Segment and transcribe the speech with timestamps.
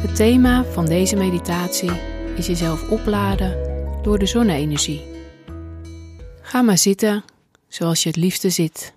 [0.00, 1.90] Het thema van deze meditatie
[2.36, 3.56] is jezelf opladen
[4.02, 5.04] door de zonne-energie.
[6.40, 7.24] Ga maar zitten
[7.68, 8.92] zoals je het liefste zit.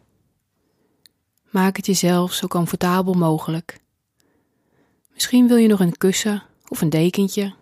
[1.49, 3.79] Maak het jezelf zo comfortabel mogelijk.
[5.13, 7.53] Misschien wil je nog een kussen of een dekentje.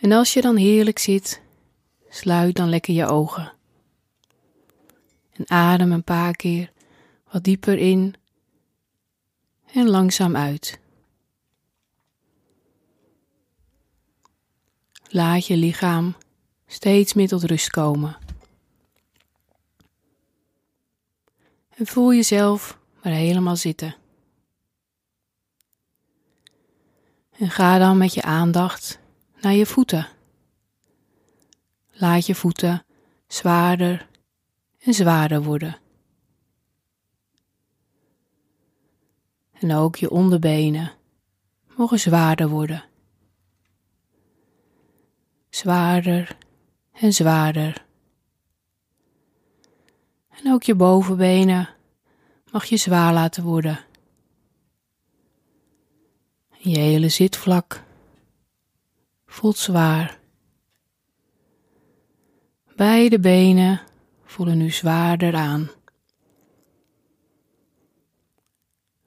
[0.00, 1.42] En als je dan heerlijk zit,
[2.14, 3.52] sluit dan lekker je ogen.
[5.32, 6.72] En adem een paar keer
[7.30, 8.14] wat dieper in
[9.72, 10.80] en langzaam uit.
[15.08, 16.16] Laat je lichaam
[16.66, 18.16] steeds meer tot rust komen.
[21.68, 23.96] En voel jezelf maar helemaal zitten.
[27.38, 28.98] En ga dan met je aandacht
[29.40, 30.08] naar je voeten.
[31.96, 32.84] Laat je voeten
[33.26, 34.08] zwaarder
[34.78, 35.78] en zwaarder worden.
[39.52, 40.92] En ook je onderbenen
[41.76, 42.84] mogen zwaarder worden.
[45.50, 46.36] Zwaarder
[46.92, 47.86] en zwaarder.
[50.28, 51.68] En ook je bovenbenen
[52.52, 53.78] mag je zwaar laten worden.
[56.58, 57.82] Je hele zitvlak
[59.26, 60.22] voelt zwaar.
[62.76, 63.80] Beide benen
[64.24, 65.70] voelen nu zwaarder aan.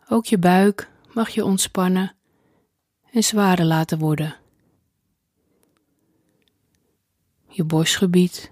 [0.09, 2.15] Ook je buik mag je ontspannen
[3.11, 4.35] en zwaarder laten worden.
[7.47, 8.51] Je borstgebied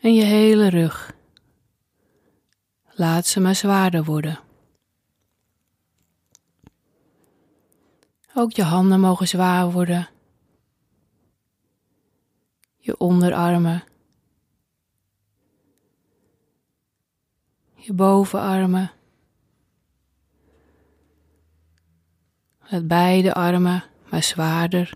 [0.00, 1.14] en je hele rug.
[2.90, 4.38] Laat ze maar zwaarder worden.
[8.34, 10.11] Ook je handen mogen zwaar worden
[13.02, 13.84] onderarmen,
[17.74, 18.90] je bovenarmen.
[22.60, 24.94] Laat beide armen maar zwaarder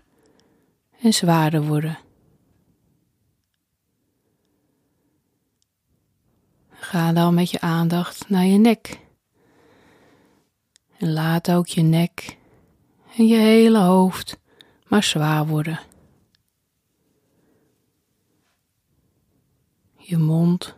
[1.01, 1.97] en zwaarder worden.
[6.69, 8.99] Ga dan met je aandacht naar je nek.
[10.97, 12.37] En laat ook je nek
[13.17, 14.37] en je hele hoofd
[14.87, 15.79] maar zwaar worden.
[20.07, 20.75] Je mond,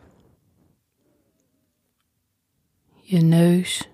[3.00, 3.88] je neus,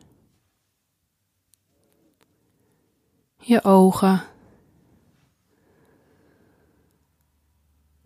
[3.39, 4.23] je ogen,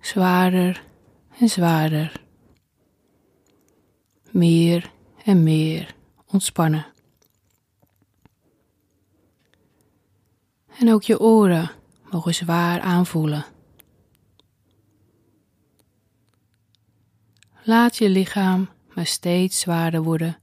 [0.00, 0.84] zwaarder
[1.38, 2.22] en zwaarder,
[4.30, 4.92] meer
[5.24, 5.94] en meer
[6.26, 6.86] ontspannen.
[10.78, 11.70] En ook je oren
[12.10, 13.44] mogen zwaar aanvoelen.
[17.64, 20.38] Laat je lichaam maar steeds zwaarder worden,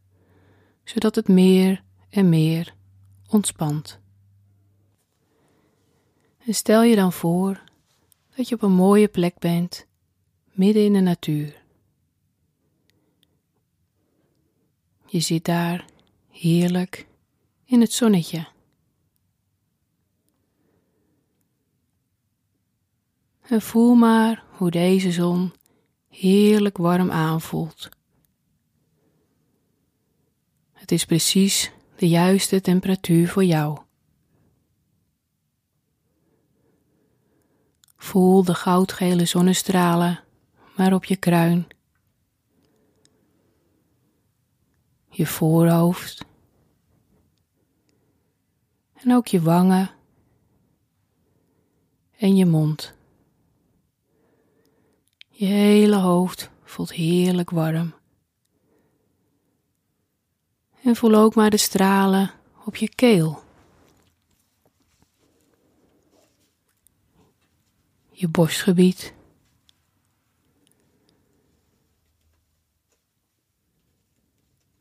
[0.83, 2.73] zodat het meer en meer
[3.29, 3.99] ontspant.
[6.45, 7.63] En stel je dan voor
[8.35, 9.87] dat je op een mooie plek bent,
[10.51, 11.63] midden in de natuur.
[15.05, 15.85] Je zit daar
[16.29, 17.07] heerlijk
[17.65, 18.47] in het zonnetje.
[23.41, 25.53] En voel maar hoe deze zon
[26.19, 27.89] heerlijk warm aanvoelt.
[30.73, 33.79] Het is precies de juiste temperatuur voor jou.
[37.97, 40.19] Voel de goudgele zonnestralen
[40.75, 41.67] maar op je kruin,
[45.09, 46.25] je voorhoofd
[48.93, 49.89] en ook je wangen
[52.17, 52.96] en je mond.
[55.39, 57.93] Je hele hoofd voelt heerlijk warm.
[60.83, 62.31] En voel ook maar de stralen
[62.65, 63.43] op je keel.
[68.11, 69.13] Je borstgebied.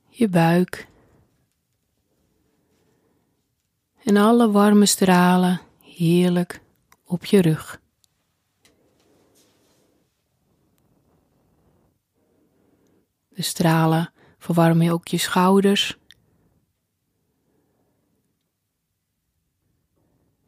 [0.08, 0.88] Je buik.
[4.04, 6.60] En alle warme stralen heerlijk
[7.04, 7.84] op je rug.
[13.36, 15.98] De stralen verwarmen ook je schouders.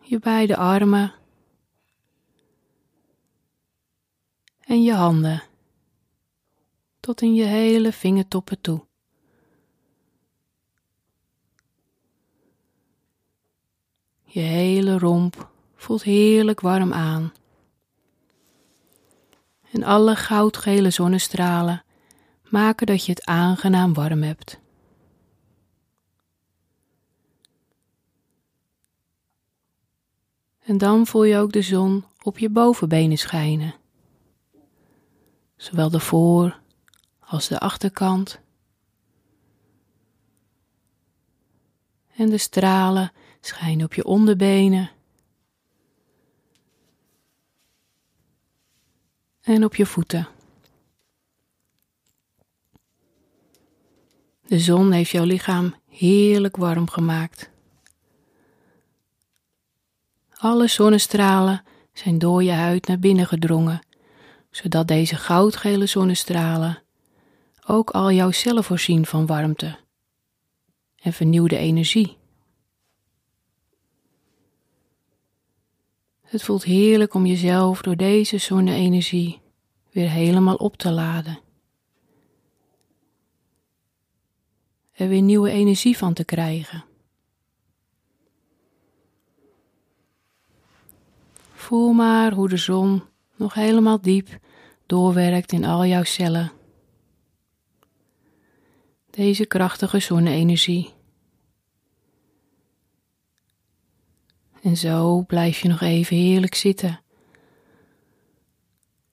[0.01, 1.15] Je beide armen.
[4.61, 5.43] En je handen.
[7.01, 8.87] Tot in je hele vingertoppen toe.
[14.25, 17.33] Je hele romp voelt heerlijk warm aan.
[19.71, 21.83] En alle goudgele zonnestralen
[22.51, 24.61] maken dat je het aangenaam warm hebt.
[30.59, 33.75] En dan voel je ook de zon op je bovenbenen schijnen.
[35.57, 36.61] Zowel de voor-
[37.19, 38.41] als de achterkant.
[42.17, 44.91] En de stralen schijnen op je onderbenen.
[49.41, 50.29] En op je voeten.
[54.49, 57.51] De zon heeft jouw lichaam heerlijk warm gemaakt.
[60.35, 61.63] Alle zonnestralen
[61.93, 63.81] zijn door je huid naar binnen gedrongen,
[64.51, 66.83] zodat deze goudgele zonnestralen
[67.67, 69.79] ook al jouw cellen voorzien van warmte
[70.97, 72.17] en vernieuwde energie.
[76.23, 79.41] Het voelt heerlijk om jezelf door deze zonne-energie
[79.91, 81.39] weer helemaal op te laden.
[84.99, 86.85] Er weer nieuwe energie van te krijgen.
[91.53, 93.03] Voel maar hoe de zon
[93.37, 94.39] nog helemaal diep
[94.87, 96.53] doorwerkt in al jouw cellen.
[99.11, 100.93] Deze krachtige zonne-energie.
[104.63, 107.01] En zo blijf je nog even heerlijk zitten.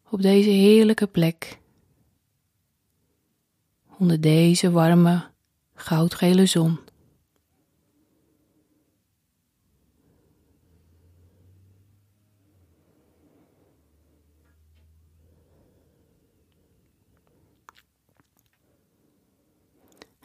[0.09, 1.59] Op deze heerlijke plek.
[3.97, 5.33] Onder deze warme,
[5.75, 6.79] goudgele zon.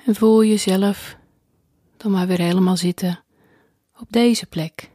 [0.04, 1.16] En voel jezelf
[1.96, 3.24] dan maar weer helemaal zitten
[3.98, 4.90] op deze plek.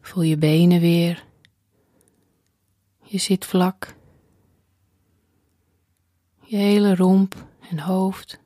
[0.00, 1.26] Voel je benen weer.
[3.02, 3.94] Je zit vlak.
[6.52, 8.40] Je hele romp en hoofd.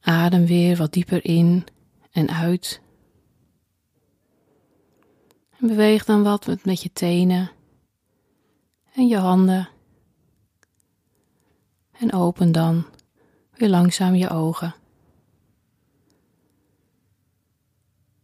[0.00, 1.66] Adem weer wat dieper in
[2.10, 2.80] en uit.
[5.60, 7.50] En beweeg dan wat met je tenen
[8.92, 9.68] en je handen.
[11.92, 12.86] En open dan
[13.50, 14.74] weer langzaam je ogen.